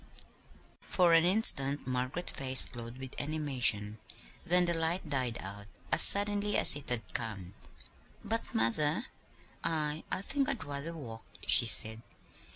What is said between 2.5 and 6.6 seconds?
glowed with animation; then the light died out as suddenly